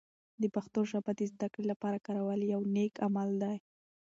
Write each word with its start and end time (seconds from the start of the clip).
د 0.41 0.43
پښتو 0.55 0.79
ژبه 0.91 1.11
د 1.15 1.21
زده 1.31 1.47
کړې 1.53 1.63
لپاره 1.71 2.03
کارول 2.05 2.39
یوه 2.53 2.67
نیک 2.75 2.93
عمل 3.05 3.29
دی. 3.43 3.57